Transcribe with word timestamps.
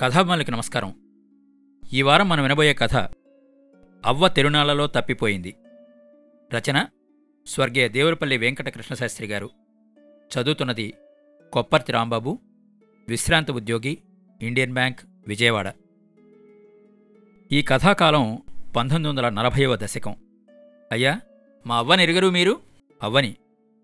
కథాభిమానులకి 0.00 0.50
నమస్కారం. 0.50 0.94
ఈ 1.92 2.02
వారం 2.02 2.28
మనం 2.28 2.42
వినబోయే 2.42 2.74
కథ 2.74 2.96
అవ్వ 4.06 4.28
తిరునాళ్ళలో 4.28 4.86
తప్పిపోయింది. 4.86 5.54
రచన 6.54 6.86
స్వర్గీయ 7.46 7.88
దేవులపల్లి 7.88 8.36
వెంకట 8.36 8.68
కృష్ణశాస్త్రి 8.68 9.26
గారు. 9.26 9.50
చదువుతున్నది 10.04 10.94
కొప్పర్తి 11.52 11.92
రాంబాబు 11.92 12.38
విశ్రాంత 13.08 13.50
ఉద్యోగి 13.50 13.98
ఇండియన్ 14.42 14.72
బ్యాంక్ 14.72 15.00
విజయవాడ. 15.28 15.72
ఈ 17.52 17.62
కథాకాలం 17.62 18.38
పంతొమ్మిది 18.76 19.08
వందల 19.08 19.28
నలభైవ 19.28 19.76
దశకం. 19.76 20.16
అయ్యా 20.92 21.20
మా 21.66 21.76
అవ్వని 21.76 22.02
ఎరగరు 22.02 22.30
మీరు? 22.30 22.60
అవ్వని. 23.02 23.36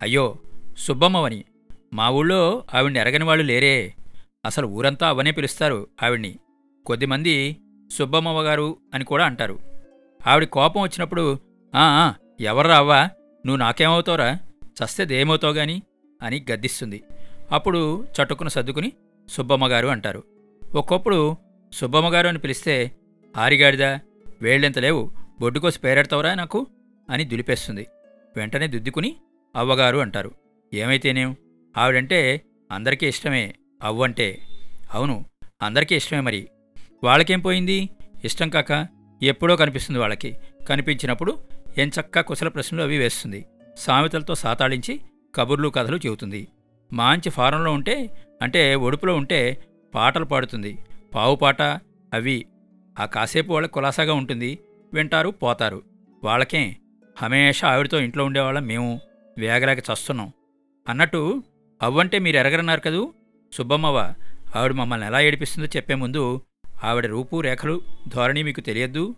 అయ్యో 0.03 0.37
సుబ్బమ్మవని. 0.79 1.45
మా 1.93 2.11
ఊళ్ళో 2.11 2.65
ఆవిడ్ని 2.75 3.01
ఎరగని 3.01 3.25
వాళ్ళు 3.25 3.45
లేరే. 3.45 3.95
అసలు 4.45 4.67
ఊరంతా 4.67 5.09
అవ్వనే 5.09 5.31
పిలుస్తారు 5.31 5.87
ఆవిడ్ని. 6.03 6.37
కొద్దిమంది 6.87 7.57
సుబ్బమ్మగారు 7.93 8.77
అని 8.95 9.05
కూడా 9.05 9.25
అంటారు. 9.25 9.59
ఆవిడ 10.27 10.45
కోపం 10.45 10.81
వచ్చినప్పుడు 10.83 11.39
"ఆ, 11.75 11.83
ఆ, 11.83 12.15
ఎవర్రా 12.41 12.77
అవ్వా? 12.77 13.05
నువ్వు 13.47 13.57
నాకేమవుతావురా? 13.57 14.39
చస్తేదేమవుతావు 14.67 15.53
గాని? 15.53 15.83
అని 16.23 16.47
గద్దిస్తుంది. 16.53 17.03
అప్పుడు 17.53 18.05
చటుకును 18.05 18.49
సర్దుకుని 18.49 18.93
సుబ్బమ్మగారు 19.29 19.87
అంటారు. 19.89 20.25
ఒక్కొప్పుడు 20.75 21.37
సుబ్బమ్మగారు 21.73 22.29
అని 22.29 22.39
పిలిస్తే 22.39 22.93
ఆరిగాడిదా 23.37 24.01
వేళ్ళెంత 24.43 24.79
లేవు 24.79 25.11
బొడ్డుకోసి 25.41 25.81
పేరెడతావురా 25.81 26.35
నాకు? 26.35 26.67
అని 27.11 27.25
దులిపేస్తుంది. 27.25 27.87
వెంటనే 28.37 28.67
దుద్దుకుని 28.67 29.17
అవ్వగారు 29.57 29.99
అంటారు. 29.99 30.31
ఏమైతేనేం? 30.75 31.37
ఆవిడంటే 31.77 32.41
అందరికీ 32.73 33.07
ఇష్టమే 33.07 33.55
అవ్వంటే. 33.83 34.39
అవును 34.93 35.25
అందరికీ 35.63 35.97
ఇష్టమే 35.97 36.21
మరి. 36.21 36.49
వాళ్ళకేం 37.05 37.41
పోయింది? 37.41 37.89
ఇష్టం 38.25 38.49
కాక 38.49 38.87
ఎప్పుడో 39.23 39.57
కనిపిస్తుంది 39.57 40.01
వాళ్ళకి. 40.01 40.37
కనిపించినప్పుడు 40.69 41.39
ఎంచక్కా 41.79 42.21
కుశల 42.21 42.49
ప్రశ్నలు 42.49 42.83
అవి 42.83 42.99
వేస్తుంది. 42.99 43.45
సామెతలతో 43.77 44.35
సాతాళించి 44.35 45.01
కబుర్లు 45.35 45.69
కథలు 45.69 45.97
చెబుతుంది. 45.97 46.49
మంచి 46.93 47.31
ఫారంలో 47.31 47.73
ఉంటే 47.73 48.11
అంటే 48.43 48.75
ఒడుపులో 48.75 49.17
ఉంటే 49.17 49.65
పాటలు 49.95 50.25
పాడుతుంది. 50.25 50.79
పావుపాట 51.15 51.63
అవి. 52.15 52.47
ఆ 53.01 53.05
కాసేపు 53.05 53.53
వాళ్ళకి 53.53 53.73
కులాసాగా 53.73 54.15
ఉంటుంది. 54.15 54.59
వింటారు 54.95 55.29
పోతారు. 55.29 55.83
వాళ్ళకేం 56.25 56.75
హమేషా 57.19 57.69
ఆవిడతో 57.69 58.01
ఇంట్లో 58.01 58.25
ఉండేవాళ్ళం 58.25 58.67
మేము 58.67 59.01
వేగలేక 59.39 59.79
చస్తున్నాం. 59.79 60.33
అన్నట్టు 60.89 61.43
అవ్వంటే 61.83 62.19
మీరు 62.19 62.37
ఎరగరన్నారు 62.37 62.81
కదూ? 62.81 63.15
సుబ్బమ్మవ్వ 63.53 64.15
ఆవిడ 64.57 64.73
మమ్మల్ని 64.73 65.07
ఎలా 65.07 65.21
ఏడిపిస్తుందో 65.21 65.69
చెప్పే 65.77 65.95
ముందు 65.95 66.41
ఆవిడ 66.85 67.07
రూపు 67.07 67.41
రేఖలు 67.41 67.83
ధోరణి 68.09 68.43
మీకు 68.43 68.61
తెలియద్దు. 68.61 69.15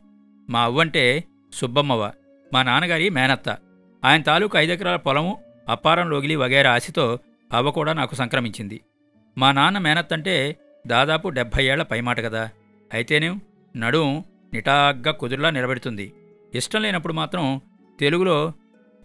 మా 0.51 0.63
అవ్వంటే 0.63 1.25
సుబ్బమ్మవ 1.53 2.13
మా 2.53 2.63
నాన్నగారి 2.63 3.09
మేనత్త. 3.11 3.59
ఆయన 4.05 4.23
తాలూకు 4.23 4.59
ఐదెకరాల 4.59 4.97
పొలము 4.97 5.41
అప్పారం 5.69 6.11
లోగిలి 6.11 6.37
వగైరా 6.37 6.73
ఆశతో 6.73 7.19
అవ్వ 7.53 7.71
కూడా 7.71 7.93
నాకు 7.93 8.15
సంక్రమించింది. 8.15 8.81
మా 9.39 9.53
నాన్న 9.53 9.79
మేనత్తంటే 9.79 10.57
దాదాపు 10.87 11.29
డెబ్భై 11.29 11.65
ఏళ్ళ 11.65 11.83
పైమాట 11.83 12.21
కదా. 12.21 12.51
అయితేనేం? 12.93 13.41
నడుం 13.77 14.25
నిటాగ్గా 14.53 15.13
కుదురులా 15.13 15.51
నిలబెడుతుంది. 15.51 16.13
ఇష్టం 16.55 16.83
లేనప్పుడు 16.83 17.13
మాత్రం 17.13 17.61
తెలుగులో 18.01 18.53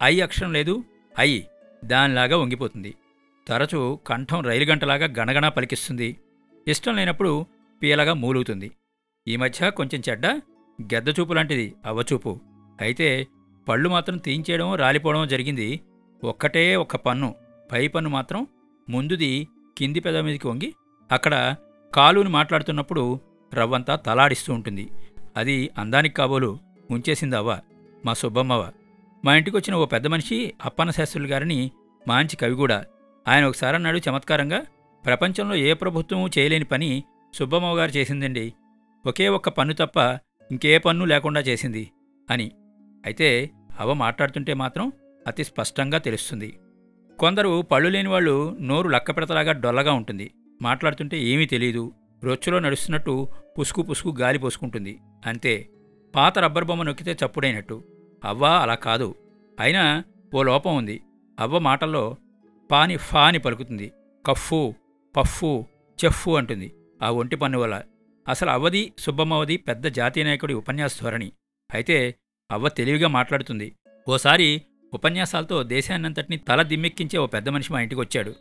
ఐ 0.02 0.20
అక్షరం 0.20 0.52
లేదు 0.52 0.84
ఐ 1.20 1.42
దానిలాగా 1.84 2.36
వంగిపోతుంది. 2.36 2.94
తరచూ 3.48 3.96
కంఠం 4.06 4.40
రైలు 4.42 4.64
గంటలాగా 4.64 5.06
గణగణ 5.18 5.48
పలికిస్తుంది. 5.48 6.16
ఇష్టం 6.68 6.96
లేనప్పుడు 6.96 7.46
పీలగా 7.82 8.14
మూలుగుతుంది. 8.14 8.70
ఈ 9.28 9.36
మధ్య 9.36 9.70
కొంచెం 9.70 10.02
చెడ్డ 10.08 10.26
గెద్దచూపు 10.82 11.32
లాంటిది 11.32 11.74
అవ్వచూపు. 11.84 12.40
అయితే 12.80 13.26
పళ్ళు 13.68 13.88
మాత్రం 13.88 14.16
తీయించేయడం 14.16 14.74
రాలిపోవడం 14.74 15.28
జరిగింది. 15.28 15.80
ఒక్కటే 16.24 16.76
ఒక్క 16.76 16.96
పన్ను 16.96 17.34
పై 17.72 17.88
పన్ను 17.88 18.10
మాత్రం 18.10 18.46
ముందుది 18.90 19.48
కింది 19.78 20.00
పెద 20.00 20.16
మీదకి 20.16 20.48
వంగి 20.48 20.74
అక్కడ 21.12 21.56
కాలుని 21.94 22.28
మాట్లాడుతున్నప్పుడు 22.28 23.20
రవ్వంతా 23.54 23.96
తలాడిస్తూ 23.96 24.54
ఉంటుంది. 24.54 24.90
అది 25.36 25.70
అందానికి 25.78 26.14
కాబోలు 26.14 26.58
ఉంచేసింది 26.90 27.36
అవ్వ 27.36 27.60
మా 28.04 28.12
సుబ్బమ్మవ. 28.12 28.70
మా 29.24 29.36
ఇంటికి 29.36 29.56
వచ్చిన 29.56 29.74
ఓ 29.74 29.84
పెద్ద 29.84 30.06
మనిషి 30.06 30.54
అప్పన్న 30.64 30.90
శాస్త్రులు 30.90 31.28
గారిని 31.28 31.70
మాంచి 32.08 32.36
కవి 32.36 32.54
కూడా. 32.54 32.84
ఆయన 33.28 33.44
ఒకసారి 33.44 33.76
అన్నాడు 33.76 34.00
చమత్కారంగా 34.10 34.62
ప్రపంచంలో 35.04 35.54
ఏ 35.54 35.72
ప్రభుత్వము 35.72 36.28
చేయలేని 36.38 36.64
పని 36.64 37.04
సుబ్బమ్మవ్వ 37.34 37.76
గారు 37.76 37.90
చేసిందండి. 37.90 38.52
ఒకే 39.06 39.28
ఒక్క 39.28 39.48
పన్ను 39.48 39.74
తప్ప 39.74 39.96
ఇంకే 40.50 40.78
పన్ను 40.78 41.04
లేకుండా 41.04 41.40
చేసింది 41.40 41.90
అని. 42.30 42.50
అయితే 43.06 43.50
అవ 43.80 43.92
మాట్లాడుతుంటే 43.92 44.54
మాత్రం 44.54 44.92
అతి 45.26 45.44
స్పష్టంగా 45.44 45.98
తెలుస్తుంది. 45.98 46.58
కొందరు 47.18 47.62
పళ్ళు 47.62 47.88
లేని 47.88 48.08
వాళ్ళు 48.08 48.56
నోరు 48.60 48.88
లక్కపెడతలాగా 48.88 49.52
డొల్లగా 49.52 49.92
ఉంటుంది. 49.92 50.30
మాట్లాడుతుంటే 50.62 51.18
ఏమీ 51.18 51.46
తెలియదు 51.46 51.92
రొచ్చులో 52.24 52.58
నడుస్తున్నట్టు 52.58 53.28
పుసుకు 53.60 53.82
పుసుకు 53.82 54.16
గాలి 54.20 54.38
పోసుకుంటుంది. 54.38 55.00
అంతే. 55.26 55.68
పాత 56.16 56.38
రబ్బర్ 56.38 56.64
బొమ్మ 56.64 56.82
నొక్కితే 56.82 57.16
చప్పుడైనట్టు. 57.26 57.84
అవ్వ 58.24 58.46
అలా 58.46 58.74
కాదు. 58.74 59.14
అయినా 59.60 60.04
ఓ 60.34 60.42
లోపం 60.42 60.76
ఉంది. 60.76 61.00
అవ్వ 61.40 61.58
మాటల్లో 61.58 62.16
పాని 62.70 62.96
ఫా 62.96 63.26
అని 63.26 63.38
పలుకుతుంది. 63.38 63.92
కఫ్ఫు 64.26 64.74
పఫ్ఫు 65.16 65.66
చెఫ్ఫు 66.04 66.30
అంటుంది. 66.30 66.72
ఆ 67.02 67.10
ఒంటి 67.10 67.36
పన్ను 67.36 67.58
వల్ల. 67.58 67.82
అసలు 68.28 68.50
అవ్వది 68.50 68.92
సుబ్బమ్మవది 68.98 69.56
పెద్ద 69.56 69.86
జాతీయ 69.86 70.24
నాయకుడి 70.24 70.54
ఉపన్యాస 70.54 71.00
ధోరణి. 71.02 71.32
అయితే 71.74 72.14
అవ్వ 72.50 72.68
తెలివిగా 72.68 73.08
మాట్లాడుతుంది. 73.08 73.72
ఓసారి 74.08 74.62
ఉపన్యాసాలతో 74.94 75.62
దేశాన్నంతటినీ 75.62 76.36
తల 76.36 76.62
దిమ్మెక్కించే 76.62 77.18
ఓ 77.18 77.26
పెద్ద 77.26 77.48
మనిషి 77.48 77.72
మా 77.72 77.80
ఇంటికి 77.80 78.00
వచ్చాడు. 78.00 78.34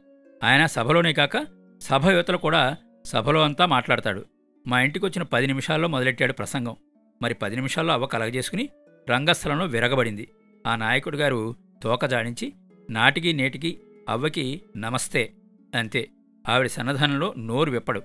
ఆయన 0.44 0.66
సభలోనే 0.66 1.13
కాక 1.13 1.47
సభ 1.81 2.09
యువతలు 2.09 2.38
కూడా 2.38 2.78
సభలో 3.06 3.41
అంతా 3.41 3.66
మాట్లాడతాడు. 3.66 4.25
మా 4.68 4.81
ఇంటికి 4.81 5.06
వచ్చిన 5.06 5.23
పది 5.23 5.47
నిమిషాల్లో 5.47 5.88
మొదలెట్టాడు 5.88 6.34
ప్రసంగం. 6.34 6.75
మరి 7.22 7.34
పది 7.34 7.56
నిమిషాల్లో 7.56 7.94
అవ్వ 7.94 8.06
కలగజేసుకుని 8.06 8.69
రంగస్థలంలో 9.09 9.66
విరగబడింది. 9.66 10.28
ఆ 10.68 10.75
నాయకుడు 10.75 11.18
గారు 11.18 11.56
తోక 11.84 12.06
జాడించి 12.06 12.53
నాటికి 12.89 13.34
నేటికి 13.34 13.79
అవ్వకి 14.09 14.62
నమస్తే 14.78 15.31
అంతే. 15.75 16.09
ఆవిడ 16.50 16.68
సన్నధానంలో 16.68 17.34
నోరు 17.38 17.72
విప్పడు. 17.72 18.02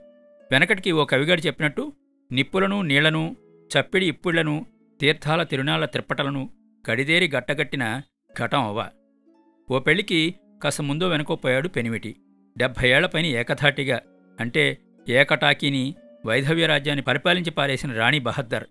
వెనకటికి 0.52 0.92
ఓ 0.92 1.04
కవిగాడు 1.04 1.40
చెప్పినట్టు 1.40 1.92
నిప్పులను 2.32 2.82
నీళ్ళను 2.82 3.36
చప్పిడి 3.70 4.06
ఇప్పుళ్ళను 4.06 4.66
తీర్థాల 5.00 5.42
తిరునాళ్ళ 5.42 5.84
తిప్పటలను 5.84 6.50
కడిదేరి 6.86 7.28
గట్టగట్టిన 7.28 8.02
ఘటం 8.40 8.64
అవ్వ. 8.64 8.88
ఓ 9.70 9.78
పెళ్ళికి 9.78 10.34
కాస్త 10.62 10.82
ముందో 10.82 11.08
వెనకో 11.08 11.36
పోయాడు 11.36 11.68
పెనిమిటి. 11.68 12.16
డెబ్భై 12.58 12.88
ఏళ్ళ 12.88 13.06
పైన 13.06 13.26
ఏకధాటిగా 13.26 14.00
అంటే 14.40 14.78
ఏకటాకీని 15.08 15.94
వైధవ్య 16.26 16.66
రాజ్యాన్ని 16.66 17.02
పరిపాలించి 17.02 17.50
పారేసిన 17.50 17.92
రాణి 17.92 18.18
బహద్దర్ 18.18 18.64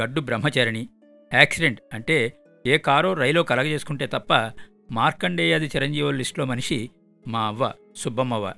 గడ్డు 0.00 0.20
బ్రహ్మచారిణి. 0.20 0.88
యాక్సిడెంట్ 1.34 1.80
అంటే 1.92 2.32
ఏ 2.66 2.78
కారో 2.78 3.12
రైలో 3.12 3.42
కలగజేసుకుంటే 3.42 4.06
తప్ప 4.06 4.32
మార్కండేయాది 4.90 5.66
చిరంజీవుల 5.66 6.14
లిస్టులో 6.14 6.46
మనిషి 6.46 6.90
మా 7.28 7.40
అవ్వ 7.46 7.72
సుబ్బమ్మవ్వ. 7.96 8.52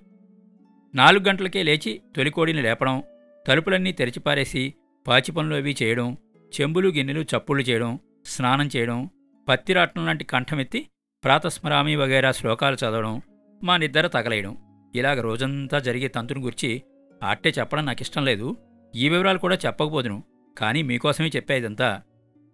నాలుగు 0.95 1.25
గంటలకే 1.29 1.63
లేచి 1.63 2.03
తొలికోడిని 2.17 2.63
లేపడం 2.63 3.03
తలుపులన్నీ 3.49 3.93
తెరిచిపారేసి 3.93 4.75
పాచి 5.09 5.33
పనులు 5.33 5.55
అవి 5.55 5.77
చేయడం 5.83 6.17
చెంబులు 6.61 6.89
గిన్నెలు 6.89 7.21
చప్పుళ్ళు 7.21 7.65
చేయడం 7.65 7.99
స్నానం 8.27 8.71
చేయడం 8.77 9.11
పత్తిరాట్నం 9.49 10.07
లాంటి 10.07 10.25
కంఠమెత్తి 10.25 10.89
ప్రాతస్మరామి 11.25 11.97
వగైరా 11.97 12.33
శ్లోకాలు 12.33 12.75
చదవడం 12.75 13.23
మా 13.65 13.77
నిద్ర 13.77 14.07
తగలేయడం. 14.07 14.57
ఇలాగ 14.95 15.21
రోజంతా 15.21 15.79
జరిగే 15.79 16.09
తంతును 16.09 16.41
గురించి 16.41 16.83
అట్టే 17.29 17.51
చెప్పడం 17.59 17.87
నాకు 17.87 18.03
ఇష్టం 18.03 18.25
లేదు. 18.25 18.57
ఈ 18.97 19.09
వివరాలు 19.09 19.39
కూడా 19.39 19.59
చెప్పకపోదును. 19.67 20.23
కానీ 20.59 20.83
మీకోసమే 20.83 21.31
చెప్పేదంతా 21.37 22.03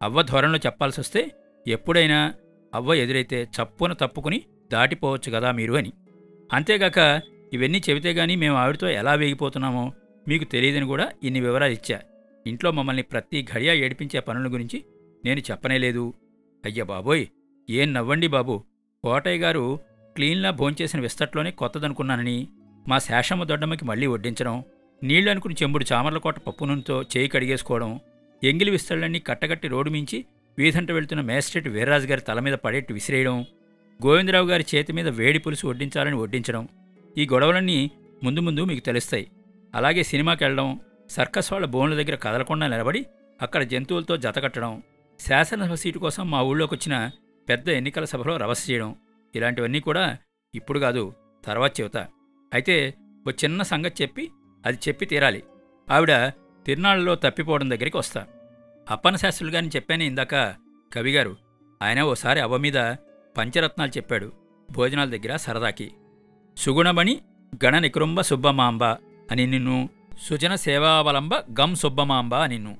అవ్వ 0.02 0.22
ధోరణిలో 0.22 0.58
చెప్పాల్సి 0.58 1.00
వస్తే 1.00 1.30
ఎప్పుడైనా 1.66 2.34
అవ్వ 2.72 2.94
ఎదురైతే 2.94 3.38
చప్పున 3.56 3.92
తప్పుకుని 3.92 4.38
దాటిపోవచ్చు 4.72 5.30
కదా 5.30 5.52
మీరు 5.52 5.74
అని. 5.74 5.92
అంతేగాక 6.50 6.98
ఇవన్నీ 7.52 7.80
చెబితే 7.86 8.10
గానీ 8.10 8.36
మేము 8.36 8.56
ఆవిడతో 8.56 8.88
ఎలా 8.90 9.14
వేగిపోతున్నామో 9.14 9.84
మీకు 10.26 10.44
తెలియదని 10.44 10.86
కూడా 10.86 11.06
ఇన్ని 11.22 11.40
వివరాలు 11.40 11.72
ఇచ్చా. 11.72 11.98
ఇంట్లో 12.46 12.70
మమ్మల్ని 12.70 13.02
ప్రతి 13.02 13.38
ఘడియా 13.52 13.72
ఏడిపించే 13.74 14.20
పనుల 14.20 14.52
గురించి 14.52 14.78
నేను 15.24 15.40
చెప్పనే 15.40 15.78
లేదు. 15.78 16.04
అయ్య 16.64 16.82
బాబోయ్! 16.84 17.24
ఏం 17.68 17.92
నవ్వండి 17.92 18.26
బాబు! 18.28 18.54
కోటయ్య 19.04 19.38
గారు 19.38 19.64
క్లీన్లా 20.16 20.50
భోంచేసిన 20.50 21.00
విస్తట్లోనే 21.00 21.50
కొత్తదనుకున్నానని 21.52 22.36
మా 22.86 22.98
శేషమ్మ 22.98 23.44
దొడ్డమ్మకి 23.44 23.84
మళ్ళీ 23.84 24.06
వడ్డించడం 24.06 24.56
నీళ్ళు 25.02 25.30
అనుకుని 25.30 25.54
చెంబుడు 25.54 25.84
చామర్లకోట 25.84 26.38
పప్పు 26.38 26.64
నూనెతో 26.64 27.02
చేయి 27.12 27.28
కడిగేసుకోవడం 27.28 27.90
ఎంగిలి 28.42 28.70
విస్తళ్ళన్నీ 28.70 29.20
కట్టగట్టి 29.20 29.68
రోడ్డు 29.68 29.90
మించి 29.90 30.18
వీధంట 30.58 30.90
వెళ్తున్న 30.90 31.22
మేస్ట్రేట్ 31.30 31.68
వీర్రాజు 31.68 32.06
గారి 32.06 32.20
తల 32.20 32.40
మీద 32.40 32.56
పడేట్టు 32.64 32.92
విసిరేయడం 32.92 33.36
గోవిందరావు 34.00 34.46
గారి 34.46 34.64
చేతి 34.74 34.92
మీద 34.92 35.08
వేడి 35.18 35.38
పులుసు 35.38 35.64
వడ్డించాలని 35.66 36.16
వడ్డించడం 36.16 36.62
ఈ 37.18 37.24
గొడవలన్నీ 37.32 37.78
ముందు 38.24 38.40
ముందు 38.40 38.62
మీకు 38.64 38.82
తెలుస్తాయి. 38.84 39.26
అలాగే 39.74 40.02
సినిమాకి 40.02 40.44
వెళ్ళడం 40.44 40.68
సర్కస్ 41.10 41.52
వాళ్ళ 41.52 41.66
బోన్ల 41.66 41.94
దగ్గర 41.94 42.14
కదలకుండా 42.14 42.66
నిలబడి 42.66 43.02
అక్కడ 43.42 43.62
జంతువులతో 43.62 44.16
జతకట్టడం 44.16 44.72
శాసనసభ 45.20 45.74
సీటు 45.74 45.98
కోసం 45.98 46.24
మా 46.30 46.40
ఊళ్ళోకి 46.42 46.74
వచ్చిన 46.74 46.94
పెద్ద 47.48 47.68
ఎన్నికల 47.68 48.04
సభలో 48.04 48.36
రవస 48.36 48.70
చేయడం 48.70 48.90
ఇలాంటివన్నీ 49.34 49.80
కూడా 49.80 50.04
ఇప్పుడు 50.54 50.78
కాదు 50.78 51.04
తర్వాత 51.44 51.80
చెబుతా. 51.80 52.02
అయితే 52.54 52.76
ఓ 53.28 53.30
చిన్న 53.44 53.62
సంగతి 53.62 54.02
చెప్పి 54.02 54.24
అది 54.64 54.78
చెప్పి 54.88 55.04
తీరాలి. 55.06 55.42
ఆవిడ 55.90 56.12
తిరునాళ్ళలో 56.66 57.14
తప్పిపోవడం 57.14 57.70
దగ్గరికి 57.70 57.96
వస్తా. 57.96 58.20
అప్పన 58.90 59.16
శాస్త్రులు 59.16 59.52
గారిని 59.52 59.72
చెప్పాను 59.76 60.02
ఇందాక 60.02 60.34
కవిగారు 60.94 61.36
ఆయన 61.82 62.02
ఓసారి 62.02 62.40
అవ్వ 62.40 62.56
మీద 62.56 62.74
పంచరత్నాలు 63.36 63.90
చెప్పాడు. 63.90 64.32
భోజనాల 64.70 65.08
దగ్గర 65.10 65.36
సరదాకి. 65.36 65.92
సుగుణమణి 66.56 67.20
గణ 67.64 67.78
నికృంబ 67.78 68.20
సుబ్బమాంబ 68.20 68.84
అని 69.30 69.46
నిన్ను. 69.46 69.88
సుజన 70.20 70.54
సేవావలంబ 70.54 71.34
గమ్ 71.34 71.76
సుబ్బమాంబ 71.76 72.36
నిన్ను. 72.36 72.76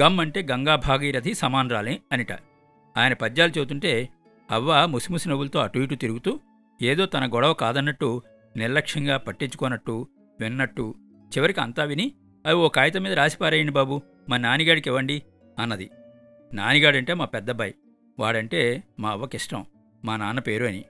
గమ్ 0.00 0.20
అంటే 0.20 0.46
గంగా 0.50 0.76
భాగీరథి 0.76 1.34
సమానరాలే 1.34 2.00
అనిట. 2.12 2.32
ఆయన 2.96 3.12
పద్యాలు 3.12 3.50
చదువుతుంటే 3.50 4.08
అవ్వ 4.50 4.86
ముసిముసి 4.86 5.28
నవ్వులతో 5.28 5.58
అటు 5.58 5.78
ఇటు 5.78 5.94
తిరుగుతూ 5.94 6.40
ఏదో 6.82 7.06
తన 7.06 7.34
గొడవ 7.34 7.52
కాదన్నట్టు 7.52 8.22
నిర్లక్ష్యంగా 8.56 9.16
పట్టించుకోనట్టు 9.16 10.06
విన్నట్టు 10.40 10.94
చివరికి 11.36 11.60
అంతా 11.60 11.84
విని 11.84 12.12
అవి 12.46 12.54
ఓ 12.54 12.68
కాగితం 12.68 13.02
మీద 13.02 13.12
రాసిపారేయండి 13.12 13.72
బాబు. 13.72 14.02
మా 14.28 14.36
నానిగాడికి 14.36 14.88
ఇవ్వండి. 14.88 15.22
అన్నది. 15.62 15.90
నానిగాడంటే 16.52 17.14
మా 17.14 17.24
పెద్దబ్బాయి 17.24 17.74
వాడంటే 18.18 18.82
మా 18.98 19.10
అవ్వకిష్టం 19.10 19.66
మా 20.04 20.16
నాన్న 20.16 20.40
పేరు 20.40 20.64
అని. 20.64 20.84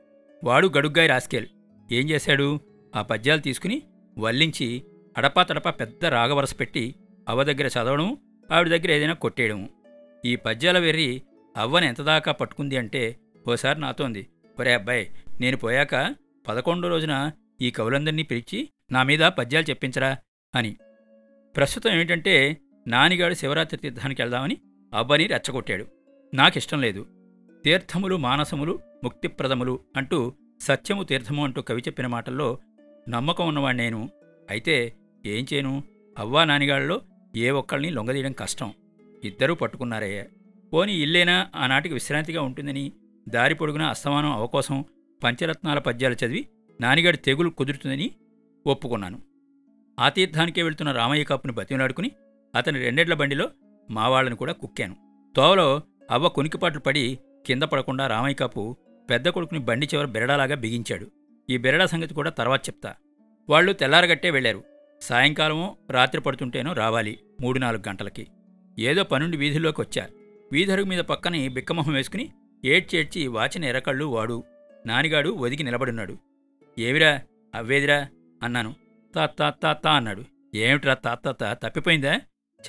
వాడు 0.45 0.73
గడుగ్గాయి 0.79 1.09
రాసుకెల్. 1.09 1.47
ఏం 1.93 2.11
చేశాడు? 2.11 2.61
ఆ 2.97 3.03
పద్యాలు 3.03 3.41
తీసుకుని 3.41 3.83
వల్లించి 4.19 4.83
అడపా 5.17 5.43
తడపా 5.43 5.71
పెద్ద 5.71 6.07
రాగవరస 6.07 6.61
పెట్టి 6.61 6.95
అవ్వ 7.29 7.45
దగ్గర 7.45 7.67
చదవడం 7.67 8.17
ఆవిడ 8.53 8.69
దగ్గర 8.69 8.91
ఏదైనా 8.91 9.13
కొట్టేయడము. 9.13 9.69
ఈ 10.25 10.37
పద్యాల 10.37 10.79
వెర్రి 10.79 11.23
అవ్వని 11.57 11.87
ఎంతదాకా 11.87 12.33
పట్టుకుంది 12.33 12.77
అంటే 12.77 13.17
ఓసారి 13.49 13.81
నాతోంది. 13.81 14.27
ఒరే 14.61 14.75
అబ్బాయి 14.75 15.11
నేను 15.41 15.57
పోయాక 15.57 16.15
పదకొండో 16.49 16.89
రోజున 16.89 17.33
ఈ 17.61 17.71
కవులందరినీ 17.71 18.23
పిలిచి 18.23 18.69
నా 18.93 19.03
మీద 19.03 19.21
పద్యాలు 19.21 19.71
చెప్పించరా 19.71 20.17
అని. 20.55 20.77
ప్రస్తుతం 21.57 21.91
ఏమిటంటే 21.93 22.57
నానిగాడు 22.91 23.35
శివరాత్రి 23.35 23.79
తీర్థానికి 23.79 24.23
వెళ్దామని 24.23 24.57
అవ్వని 24.95 25.27
రెచ్చగొట్టాడు. 25.27 25.87
నాకిష్టం 26.35 26.81
లేదు. 26.81 27.07
తీర్థములు 27.65 28.17
మానసములు 28.17 28.79
ముక్తిప్రదములు 29.05 29.81
అంటూ 29.97 30.33
సత్యము 30.61 31.03
తీర్థము 31.03 31.45
అంటూ 31.45 31.63
కవి 31.63 31.81
చెప్పిన 31.81 32.07
మాటల్లో 32.07 32.59
నమ్మకం 33.09 33.49
ఉన్నవాడు 33.49 33.77
నేను. 33.77 34.11
అయితే 34.51 34.93
ఏం 35.27 35.47
చేయను 35.53 35.85
అవ్వా 36.19 36.45
నానిగాళ్ళలో 36.45 37.01
ఏ 37.37 37.51
ఒక్కళ్ళని 37.51 37.91
లొంగదీయడం 37.91 38.33
కష్టం. 38.33 38.73
ఇద్దరూ 39.25 39.55
పట్టుకున్నారయ్యా. 39.55 40.25
పోని 40.73 40.93
ఇల్లేనా? 40.93 41.47
ఆనాటికి 41.57 41.95
విశ్రాంతిగా 41.95 42.43
ఉంటుందని 42.43 42.93
దారి 43.29 43.55
పొడుగున 43.55 43.83
అస్తమానం 43.83 44.33
అవకోసం 44.33 44.85
పంచరత్నాల 45.23 45.79
పద్యాలు 45.79 46.15
చదివి 46.15 46.49
నానిగాడి 46.81 47.17
తెగులు 47.17 47.51
కుదురుతుందని 47.51 48.11
ఒప్పుకున్నాను. 48.67 49.19
ఆ 50.01 50.09
తీర్థానికే 50.09 50.63
వెళ్తున్న 50.63 50.93
రామయ్య 50.93 51.25
కాపుని 51.25 51.53
బతిమలాడుకుని 51.53 52.11
అతని 52.55 52.79
రెండేళ్ళ 52.79 53.15
బండిలో 53.15 53.51
మావాళ్ళని 53.91 54.37
కూడా 54.37 54.53
కుక్కాను. 54.53 54.97
తోవలో 55.37 55.83
అవ్వ 56.11 56.29
కునికిపాట్లు 56.29 56.81
పడి 56.81 57.19
కింద 57.47 57.63
పడకుండా 57.63 58.07
రామయ్య 58.07 58.35
కాపు 58.35 58.77
పెద్ద 59.11 59.29
కొడుకుని 59.29 59.61
బండి 59.61 59.89
చివర 59.95 60.05
బెరడాలాగా 60.05 60.55
బిగించాడు. 60.55 61.11
ఈ 61.51 61.57
బెరడా 61.57 61.87
సంగతి 61.87 62.15
కూడా 62.15 62.31
తర్వాత 62.31 62.69
చెప్తా. 62.69 62.95
వాళ్ళు 63.49 63.73
తెల్లారగట్టే 63.73 64.31
వెళ్ళారు 64.31 64.65
సాయంకాలమో 65.01 65.77
రాత్రి 65.91 66.21
పడుతుంటేనో 66.21 66.73
రావాలి 66.73 67.19
మూడు 67.41 67.59
నాలుగు 67.59 67.83
గంటలకి. 67.89 68.27
ఏదో 68.79 69.05
పనుండి 69.05 69.37
వీధిలోకి 69.37 69.81
వచ్చా. 69.81 70.09
వీధరుగు 70.53 70.87
మీద 70.87 70.99
పక్కని 70.99 71.49
బిక్కమొహం 71.49 71.93
వేసుకుని 71.93 72.33
ఏడ్చేడ్చి 72.65 73.27
వాచిన 73.27 73.65
ఎరకళ్ళు 73.65 74.05
వాడు. 74.05 74.45
నానిగాడు 74.87 75.31
ఒదిగి 75.31 75.63
నిలబడున్నాడు. 75.63 76.19
ఏవిరా 76.79 77.21
అవ్వేదిరా? 77.55 78.09
అన్నాను. 78.43 78.75
తా 79.17 79.27
తా 79.27 79.51
తా 79.51 79.73
తా 79.73 79.93
అన్నాడు. 79.93 80.25
ఏమిట్రా? 80.55 80.95
తా 80.95 81.15
తా 81.15 81.33
తా? 81.33 81.53
తప్పిపోయిందా? 81.53 82.21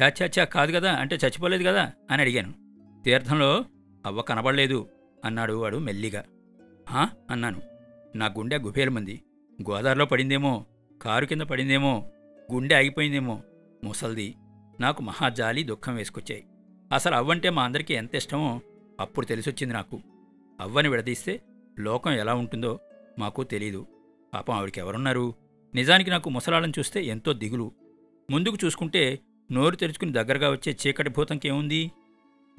చా 0.02 0.12
చా 0.22 0.30
చా 0.40 0.44
కాదు 0.44 0.72
కదా 0.72 0.94
అంటే 0.94 1.16
చచ్చిపోలేదు 1.16 1.64
కదా 1.64 1.92
అని 2.12 2.22
అడిగాను. 2.22 2.54
తీర్థంలో 3.04 3.66
అవ్వ 4.06 4.22
కనబడలేదు 4.22 4.90
అన్నాడు 5.26 5.54
వాడు 5.54 5.78
మెల్లిగా. 5.78 6.24
హా 6.90 7.10
అన్నాను. 7.30 7.62
నా 8.16 8.26
గుండె 8.26 8.58
గుబేలమంది 8.58 9.22
గోదావరిలో 9.70 10.06
పడిందేమో 10.06 10.66
కారు 11.02 11.26
కింద 11.26 11.42
పడిందేమో 11.42 12.12
గుండె 12.54 12.76
ఆగిపోయిందేమో 12.76 13.42
ముసల్ది. 13.84 14.36
నాకు 14.80 15.02
మహాజాలి 15.02 15.64
దుఃఖం 15.64 15.96
వేసుకొచ్చాయి. 15.96 16.46
అసలు 16.94 17.16
అవ్వంటే 17.16 17.50
మా 17.50 17.64
అందరికీ 17.64 17.94
ఎంత 17.94 18.16
ఇష్టమో 18.16 18.62
అప్పుడు 19.00 19.26
తెలిసొచ్చింది 19.26 19.74
నాకు. 19.74 20.00
అవ్వని 20.60 20.90
విడదీస్తే 20.90 21.42
లోకం 21.80 22.12
ఎలా 22.12 22.34
ఉంటుందో 22.34 22.80
మాకు 23.20 23.44
తెలీదు. 23.44 23.88
పాపం 24.34 24.56
ఆవిడకి 24.56 24.80
ఎవరున్నారు 24.80 25.34
నిజానికి 25.76 26.10
నాకు 26.10 26.30
ముసలాళ్ళని 26.30 26.74
చూస్తే 26.80 27.04
ఎంతో 27.04 27.34
దిగులు. 27.34 27.72
ముందుకు 28.32 28.58
చూసుకుంటే 28.66 29.20
నోరు 29.52 29.76
తెరుచుకుని 29.76 30.12
దగ్గరగా 30.12 30.52
వచ్చే 30.52 30.78
చీకటి 30.88 31.10
భూతంకేముంది 31.10 31.92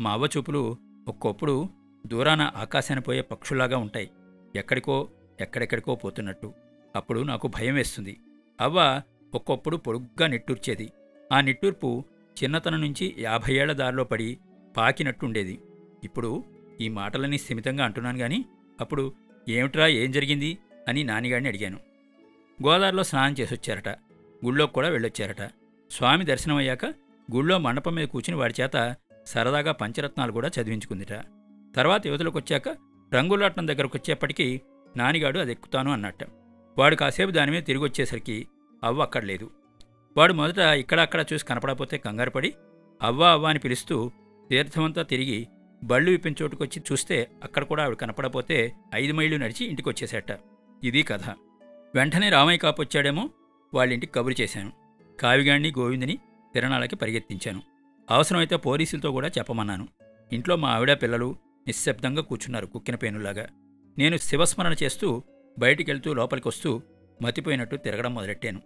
మా 0.01 0.13
అవ్వ 0.13 0.29
చూపులు 0.37 0.77
ఒక్కొప్పుడు 1.09 1.69
దూరాన 2.07 2.53
ఆకాశాన 2.57 2.99
పోయే 2.99 3.21
పక్షులాగా 3.21 3.77
ఉంటాయి. 3.77 4.11
ఎక్కడికో 4.57 5.09
ఎక్కడెక్కడికో 5.41 5.95
పోతున్నట్టు. 5.95 6.53
అప్పుడు 6.97 7.21
నాకు 7.21 7.49
భయం 7.49 7.75
వేస్తుంది. 7.75 8.21
అవ్వ 8.61 9.03
ఒక్కొప్పుడు 9.35 9.77
పొడుగ్గా 9.77 10.27
నిట్టూర్చేది. 10.27 10.93
ఆ 11.33 11.41
నిట్టూర్పు 11.41 12.05
చిన్నతనం 12.43 12.81
నుంచి 12.81 13.15
యాభై 13.19 13.55
ఏళ్ళ 13.55 13.73
దారిలో 13.73 14.05
పడి 14.05 14.39
పాకినట్టుండేది. 14.77 15.61
ఇప్పుడు 16.05 16.45
ఈ 16.81 16.89
మాటలని 16.89 17.39
స్థిమితంగా 17.39 17.85
అంటున్నాను 17.85 18.19
గాని 18.19 18.45
అప్పుడు 18.81 19.13
ఏమిట్రా 19.49 19.87
ఏం 19.87 20.13
జరిగింది? 20.13 20.59
అని 20.89 21.05
నానిగాడిని 21.05 21.49
అడిగాను. 21.49 21.79
గోదావరిలో 22.63 23.03
స్నానం 23.03 23.35
చేసొచ్చారట. 23.41 23.89
గుళ్ళోకి 24.45 24.73
కూడా 24.73 24.89
వెళ్ళొచ్చారట. 24.89 25.51
స్వామి 25.93 26.25
దర్శనమయ్యాక 26.25 26.85
గుళ్ళో 27.35 27.59
మండపం 27.59 27.95
మీద 27.95 28.09
కూర్చుని 28.09 28.37
వాడి 28.37 28.55
చేత 28.61 28.97
సరదాగా 29.27 29.73
పంచరత్నాలు 29.73 30.33
కూడా 30.33 30.51
చదివించుకుందిట. 30.57 31.13
తర్వాత 31.77 32.07
యువతలకు 32.07 32.39
వచ్చాక 32.39 32.69
రంగులాటం 33.15 33.69
దగ్గరకు 33.69 33.97
వచ్చేప్పటికీ 33.99 34.61
నానిగాడు 34.97 35.39
అది 35.39 35.53
ఎక్కుతాను 35.53 35.93
అన్నట్ట. 35.93 36.23
వాడు 36.79 36.97
కాసేపు 36.97 37.31
దాని 37.31 37.51
మీద 37.51 37.63
తిరిగి 37.63 37.85
వచ్చేసరికి 37.85 38.47
అవ్వ 38.85 39.03
అక్కడ 39.03 39.25
లేదు 39.25 39.51
వాడు 40.17 40.33
మొదట 40.33 40.59
ఇక్కడ 40.59 41.01
అక్కడ 41.01 41.25
చూసి 41.33 41.45
కనపడపోతే 41.47 41.99
కంగారుపడి 41.99 42.55
అవ్వ 43.03 43.25
అవ్వ 43.25 43.47
అని 43.47 43.59
పిలుస్తూ 43.59 44.11
తీర్థమంతా 44.51 45.03
తిరిగి 45.03 45.49
బళ్ళు 45.85 46.11
విప్పిన 46.11 46.35
చోటుకొచ్చి 46.43 46.83
చూస్తే 46.93 47.29
అక్కడ 47.43 47.65
కూడా 47.65 47.83
ఆవిడ 47.85 47.97
కనపడపోతే 47.97 48.73
ఐదు 48.95 49.13
మైళ్ళు 49.13 49.37
నడిచి 49.37 49.67
ఇంటికి 49.67 49.89
వచ్చేసేట 49.89 50.39
ఇది 50.85 51.03
కథ. 51.03 51.25
వెంటనే 51.95 52.29
రామయ్య 52.29 52.59
కాపొచ్చాడేమో 52.59 53.31
వాళ్ళింటికి 53.75 53.75
వాళ్ళ 53.75 53.93
ఇంటికి 53.93 54.13
కబురు 54.13 54.43
చేశాను. 54.43 54.82
కావిగాణ్ణి 55.21 55.73
గోవిందని 55.79 56.19
తిరణాలకి 56.55 56.97
పరిగెత్తించాను. 56.97 57.63
అవసరమైతే 58.11 58.57
పోలీసులతో 58.57 59.11
కూడా 59.11 59.29
చెప్పమన్నాను. 59.29 59.89
ఇంట్లో 60.33 60.57
మా 60.57 60.71
ఆవిడ 60.71 60.93
పిల్లలు 60.93 61.37
నిశ్శబ్దంగా 61.67 62.23
కూర్చున్నారు 62.23 62.67
కుక్కిన 62.67 62.95
పేనులాగా. 62.95 63.47
నేను 63.99 64.17
శివస్మరణ 64.17 64.75
చేస్తూ 64.83 65.23
బయటికెళ్తూ 65.59 66.15
లోపలికొస్తూ 66.15 66.83
మతిపోయినట్టు 67.23 67.77
తిరగడం 67.77 68.15
మొదలెట్టాను. 68.15 68.63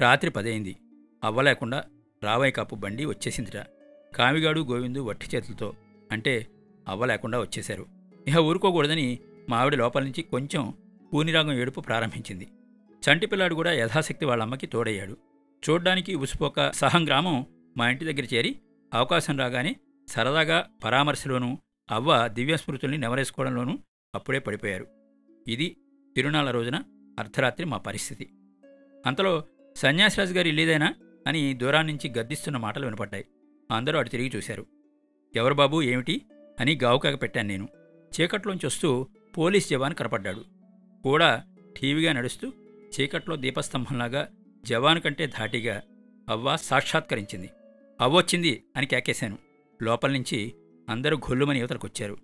రాత్రి 0.00 0.30
పదైంది. 0.30 0.76
అవ్వలేకుండా 1.24 1.84
రావయ్య 2.24 2.50
కాపు 2.50 2.74
బండి 2.74 3.04
వచ్చేసిందిట 3.04 3.56
కావిగాడు 4.16 4.60
గోవిందు 4.60 5.04
వట్టి 5.04 5.26
చేతులతో 5.34 5.74
అంటే 6.12 6.46
అవ్వలేకుండా 6.88 7.40
వచ్చేశారు. 7.40 7.86
ఇహ 8.26 8.38
ఊరుకోకూడదని 8.38 9.18
మా 9.48 9.58
ఆవిడ 9.58 9.74
లోపల 9.74 10.02
నుంచి 10.02 10.22
కొంచెం 10.22 10.74
పూనిరాగం 11.14 11.52
ఏడుపు 11.52 11.80
ప్రారంభించింది. 11.80 12.48
చంటి 13.02 13.26
పిల్లాడు 13.26 13.54
కూడా 13.54 13.72
యథాశక్తి 13.72 14.24
వాళ్ళ 14.24 14.42
అమ్మకి 14.42 14.66
తోడయ్యాడు. 14.66 15.16
చూడ్డానికి 15.68 16.14
ఉసిపోక 16.14 16.70
సహం 16.70 17.06
గ్రామం 17.06 17.46
మా 17.76 17.90
ఇంటి 17.90 18.04
దగ్గర 18.04 18.34
చేరి 18.34 18.60
అవకాశం 18.94 19.38
రాగానే 19.38 19.76
సరదాగా 20.08 20.70
పరామర్శలోనూ 20.84 21.58
అవ్వ 21.90 22.28
దివ్యస్మృతుల్ని 22.28 22.98
నెవరేసుకోవడంలోనూ 22.98 23.78
అప్పుడే 24.14 24.38
పడిపోయారు. 24.38 24.86
ఇది 25.48 25.76
తిరునాళ్ళ 26.16 26.50
రోజున 26.50 26.76
అర్ధరాత్రి 27.18 27.66
మా 27.66 27.78
పరిస్థితి. 27.78 28.30
అంతలో 29.06 29.44
సన్యాసిరాజు 29.76 30.34
గారి 30.34 30.48
ఇల్లేదేనా 30.48 30.94
అని 31.26 31.54
దూరాన్నించి 31.54 32.12
గద్దిస్తున్న 32.18 32.56
మాటలు 32.56 32.84
వినపడ్డాయి. 32.84 33.24
అందరూ 33.70 33.98
అటు 33.98 34.08
తిరిగి 34.08 34.32
చూశారు. 34.36 34.66
ఎవరు 35.36 35.54
బాబు 35.54 35.82
ఏమిటి? 35.82 36.22
అని 36.60 36.78
గావుకాక 36.82 37.22
పెట్టాను 37.22 37.48
నేను. 37.48 37.68
చీకట్లోంచి 38.20 38.66
వస్తూ 38.66 39.06
పోలీస్ 39.38 39.70
జవాన్ 39.70 39.94
కనపడ్డాడు. 39.94 40.44
కూడా 41.02 41.44
ఠీవిగా 41.80 42.12
నడుస్తూ 42.12 42.52
చీకట్లో 43.00 43.36
దీపస్తంభంలాగా 43.36 44.28
జవాన్ 44.68 45.00
కంటే 45.00 45.26
ధాటిగా 45.26 45.82
అవ్వ 46.28 46.56
సాక్షాత్కరించింది. 46.56 47.50
అవ్వొచ్చింది 48.00 48.62
అని 48.76 48.86
కేకేశాను. 48.86 49.38
లోపల 49.82 50.10
నుంచి 50.12 50.54
అందరూ 50.88 51.16
గొల్లుమని 51.16 51.58
యువతలకొచ్చారు. 51.58 52.16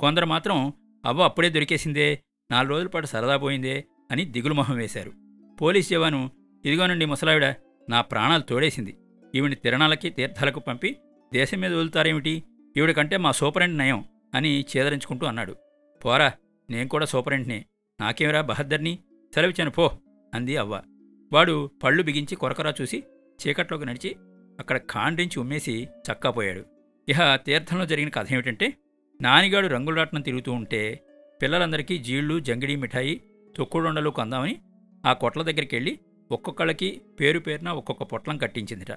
కొందరు 0.00 0.26
మాత్రం 0.26 0.72
అవ్వ 1.04 1.22
అప్పుడే 1.22 1.50
దొరికేసిందే 1.50 2.20
నాలుగు 2.50 2.70
రోజుల 2.70 2.86
పాటు 2.86 3.06
సరదా 3.06 3.36
పోయిందే 3.36 3.84
అని 4.10 4.24
దిగులు 4.24 4.54
మొహం 4.54 4.76
వేశారు. 4.76 5.12
పోలీస్ 5.60 5.90
జవాను 5.90 6.30
ఇదిగోనండి 6.64 7.04
ముసలావిడ 7.04 7.44
నా 7.88 8.00
ప్రాణాలు 8.00 8.42
తోడేసింది. 8.42 8.96
ఈవిని 9.34 9.54
తిరణాలకి 9.54 10.10
తీర్థాలకు 10.10 10.60
పంపి 10.60 10.96
దేశం 11.32 11.60
మీద 11.60 11.74
వదులుతారేమిటి? 11.74 12.42
ఈవిడ 12.76 12.90
కంటే 12.90 13.16
మా 13.16 13.32
సూపరెంట్ 13.32 13.78
నయం 13.78 14.04
అని 14.34 14.66
చేదరించుకుంటూ 14.76 15.26
అన్నాడు. 15.26 15.56
పోరా 16.04 16.32
నేను 16.70 16.88
కూడా 16.88 17.06
సూపరెంట్నే 17.06 17.64
నాకేమిరా 18.00 18.40
బహద్దర్ని? 18.40 18.98
సెలవిచ్చాను 19.34 19.70
పో 19.70 19.90
అంది 20.34 20.56
అవ్వ. 20.56 20.82
వాడు 21.32 21.70
పళ్ళు 21.82 22.02
బిగించి 22.02 22.34
కొరకరా 22.34 22.74
చూసి 22.80 23.02
చీకట్లోకి 23.40 23.84
నడిచి 23.84 24.16
అక్కడ 24.60 24.76
ఖాండించి 24.78 25.40
ఉమ్మేసి 25.40 25.88
చక్కాపోయాడు. 26.06 26.64
ఇహ 27.08 27.36
తీర్థంలో 27.36 27.86
జరిగిన 27.86 28.08
కథ 28.08 28.32
ఏమిటంటే 28.32 28.72
నానిగాడు 29.20 29.66
రంగులరాట్నం 29.66 30.20
తిరుగుతూ 30.20 30.52
ఉంటే 30.52 31.00
పిల్లలందరికీ 31.42 31.98
జీళ్ళు 31.98 32.40
జంగిడి 32.40 32.76
మిఠాయి 32.76 33.20
తొక్కుడుండలు 33.56 34.10
కొందామని 34.10 34.58
ఆ 35.06 35.12
కొట్ల 35.12 35.42
దగ్గరికి 35.42 35.76
వెళ్ళి 35.76 35.98
ఒక్కొక్కళ్ళకి 36.32 37.00
పేరు 37.20 37.38
పేరున 37.38 37.68
ఒక్కొక్క 37.68 38.02
పొట్లం 38.02 38.38
కట్టించిందిట. 38.38 38.92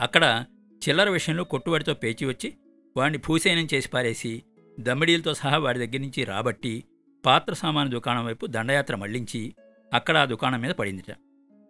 అక్కడ 0.00 0.44
చిల్లర 0.82 1.08
విషయంలో 1.10 1.44
కొట్టువాడితో 1.44 1.94
పేచి 1.94 2.26
వచ్చి 2.26 2.54
వాడిని 2.96 3.18
భూసేనం 3.18 3.68
చేసి 3.74 3.88
పారేసి 3.88 4.42
దమ్మిడీలతో 4.80 5.34
సహా 5.34 5.56
వాడి 5.56 5.78
దగ్గర 5.78 6.00
నుంచి 6.00 6.24
రాబట్టి 6.24 6.84
పాత్ర 7.26 7.52
సామాను 7.54 7.90
దుకాణం 7.90 8.24
వైపు 8.24 8.46
దండయాత్ర 8.46 8.96
మళ్ళించి 8.96 9.54
అక్కడ 9.94 10.16
ఆ 10.16 10.24
దుకాణం 10.24 10.60
మీద 10.60 10.70
పడిందిట. 10.70 11.16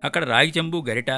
అక్కడ 0.04 0.24
రాగి 0.24 0.52
చెంబు 0.56 0.84
గరిట 0.88 1.10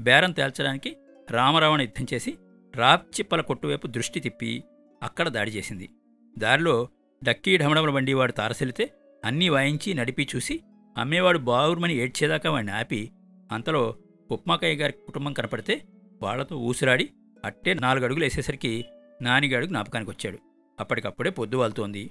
బేరం 0.00 0.32
తేల్చడానికి 0.32 0.96
రామరావణ 1.30 1.80
యుద్ధం 1.80 2.06
చేసి 2.14 2.32
రాప్చిప్పల 2.74 3.40
కొట్టువైపు 3.40 3.86
దృష్టి 3.86 4.20
తిప్పి 4.20 4.64
అక్కడ 5.02 5.28
దాడి 5.28 5.50
చేసింది. 5.50 5.90
దారిలో 6.38 6.88
డక్కీ 7.22 7.56
ఢమడమల 7.56 7.90
బండి 7.90 8.12
వాడు 8.14 8.32
తారసెలితే 8.32 8.90
అన్నీ 9.24 9.48
వాయించి 9.48 9.94
నడిపి 9.94 10.28
చూసి 10.36 10.60
అమ్మేవాడు 10.98 11.38
బావురుమని 11.38 11.94
ఏడ్చేదాకా 11.94 12.50
వాడిని 12.50 12.72
ఆపి 12.72 13.10
అంతలో 13.52 13.96
ఉప్మాకయ్య 14.30 14.76
గారి 14.76 14.92
కుటుంబం 14.92 15.32
కనపడితే 15.32 15.74
వాళ్ళతో 16.22 16.56
ఊసిరాడి 16.56 17.06
అట్టే 17.44 17.74
నాలుగు 17.74 18.04
అడుగులు 18.04 18.24
వేసేసరికి 18.24 18.84
నానిగాడు 19.22 19.66
జ్ఞాపకానికి 19.66 20.10
వచ్చాడు 20.10 20.38
అప్పటికప్పుడే 20.80 21.30
పొద్దువాలుతోంది 21.30 22.04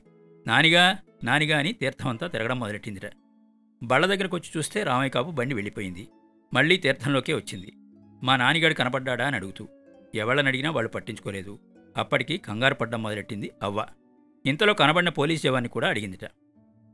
నానిగా 0.48 0.98
నానిగా 1.24 1.58
అని 1.58 1.74
తీర్థమంతా 1.74 2.28
తిరగడం 2.28 2.60
మొదలెట్టిందిట. 2.60 3.08
బళ్ళ 3.84 4.06
దగ్గరకు 4.06 4.36
వచ్చి 4.36 4.50
చూస్తే 4.58 4.84
రామయ్య 4.84 5.10
కాపు 5.10 5.32
బండి 5.32 5.54
వెళ్ళిపోయింది. 5.56 6.08
మళ్ళీ 6.53 6.77
తీర్థంలోకే 6.77 7.33
వచ్చింది. 7.33 7.74
మా 8.24 8.36
నానిగాడు 8.36 8.74
కనపడ్డాడా 8.74 9.27
అని 9.27 9.36
అడుగుతూ 9.36 9.67
ఎవళ్ళని 10.15 10.48
అడిగినా 10.48 10.72
వాళ్ళు 10.72 10.89
పట్టించుకోలేదు. 10.89 11.60
అప్పటికి 11.98 12.38
కంగారు 12.38 12.74
పడ్డం 12.74 13.03
మొదలెట్టింది 13.03 13.51
అవ్వ. 13.63 13.86
ఇంతలో 14.45 14.74
కనబడిన 14.74 15.10
పోలీస్ 15.10 15.43
జవాన్ని 15.43 15.69
కూడా 15.69 15.88
అడిగిందిట. 15.88 16.25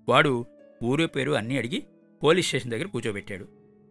వాడు 0.10 0.46
ఊరు 0.84 1.06
పేరు 1.06 1.32
అన్నీ 1.32 1.58
అడిగి 1.58 1.84
పోలీస్ 2.24 2.48
స్టేషన్ 2.48 2.72
దగ్గర 2.72 2.86
కూర్చోబెట్టాడు. 2.86 3.48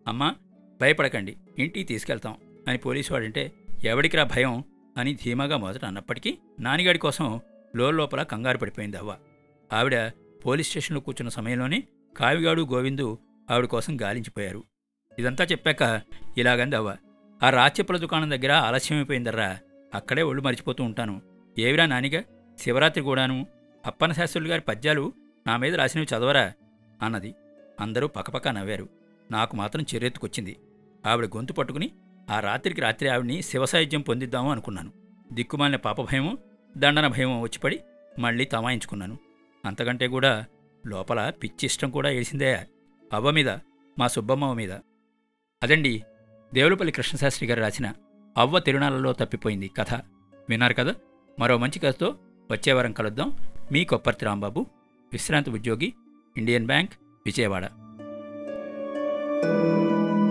అమ్మా 0.09 0.35
భయపడకండి 0.81 1.37
ఇంటికి 1.59 1.85
తీసుకెళ్తాం 1.85 2.37
అని 2.69 2.79
పోలీసు 2.79 3.13
వాడంటే 3.13 3.53
ఎవడికిరా 3.85 4.25
భయం 4.25 4.65
అని 4.97 5.15
ధీమాగా 5.15 5.57
మొదట 5.57 5.85
అన్నప్పటికీ 5.85 6.39
నానిగాడి 6.61 6.99
కోసం 6.99 7.41
లోపల 7.77 8.23
కంగారు 8.23 8.59
పడిపోయింది 8.59 8.97
అవ్వ. 8.97 9.17
ఆవిడ 9.73 10.09
పోలీస్ 10.47 10.69
స్టేషన్లో 10.69 11.01
కూర్చున్న 11.01 11.29
సమయంలోనే 11.29 11.83
కావిగాడు 12.17 12.63
గోవిందు 12.63 13.19
ఆవిడ 13.51 13.65
కోసం 13.65 14.01
గాలించిపోయారు. 14.03 14.65
ఇదంతా 15.19 15.45
చెప్పాక 15.45 16.01
ఇలాగంది 16.39 16.77
అవ్వ 16.77 16.97
ఆ 17.43 17.51
రాచెప్పుల 17.51 17.97
దుకాణం 17.97 18.31
దగ్గర 18.31 18.53
ఆలస్యమైపోయిందర్రా. 18.53 19.59
అక్కడే 19.95 20.23
ఒళ్ళు 20.23 20.43
మరిచిపోతూ 20.43 20.85
ఉంటాను. 20.85 21.23
ఏవిరా 21.59 21.87
నానిగా? 21.87 22.23
శివరాత్రి 22.59 23.03
కూడాను. 23.03 23.47
అప్పన 23.87 24.13
శాస్త్రులు 24.13 24.49
గారి 24.49 24.61
పద్యాలు 24.61 25.13
నా 25.47 25.57
మీద 25.57 25.75
రాసినవి 25.75 26.07
చదవరా? 26.17 26.53
అన్నది. 27.03 27.35
అందరూ 27.81 28.07
పక్కపక్క 28.09 28.49
నవ్వారు. 28.49 28.89
నాకు 29.31 29.57
మాత్రం 29.57 29.83
చెర్రెత్తుకొచ్చింది. 29.83 30.57
ఆవిడ 31.07 31.27
గొంతు 31.27 31.53
పట్టుకుని 31.53 31.91
ఆ 32.31 32.41
రాత్రికి 32.41 32.81
రాత్రి 32.81 33.09
ఆవిడ్ని 33.09 33.43
శివసాయుధ్యం 33.43 34.01
పొందిద్దాము 34.01 34.51
అనుకున్నాను. 34.51 34.93
దిక్కుమాలిన 35.33 35.77
పాప 35.77 36.01
భయమో 36.01 36.39
దండన 36.77 37.07
భయమో 37.07 37.41
వచ్చిపడి 37.41 37.81
మళ్ళీ 38.19 38.45
తమాయించుకున్నాను. 38.45 39.19
అంతకంటే 39.65 40.09
కూడా 40.09 40.45
లోపల 40.87 41.31
పిచ్చి 41.31 41.67
ఇష్టం 41.67 41.91
కూడా 41.91 42.11
ఏడిసిందే 42.11 42.67
అవ్వ 43.13 43.31
మీద 43.31 43.51
మా 43.99 44.09
సుబ్బమ్మ 44.09 44.53
మీద. 44.53 44.73
అదండి 45.63 46.03
దేవులపల్లి 46.55 46.93
కృష్ణశాస్త్రి 46.93 47.49
గారు 47.49 47.61
రాసిన 47.61 47.93
అవ్వ 48.37 48.59
తిరుణాలలో 48.59 49.13
తప్పిపోయింది 49.13 49.69
కథ. 49.69 49.95
విన్నారు 50.49 50.75
కదా? 50.75 50.95
మరో 51.39 51.59
మంచి 51.59 51.79
కథతో 51.79 52.15
వచ్చేవారం 52.51 52.93
కలుద్దాం. 52.93 53.37
మీ 53.73 53.85
కొప్పర్తి 53.85 54.25
రాంబాబు 54.25 54.67
విశ్రాంతి 55.13 55.51
ఉద్యోగి 55.51 55.95
ఇండియన్ 56.37 56.67
బ్యాంక్ 56.67 56.93
విజయవాడ. 57.27 57.65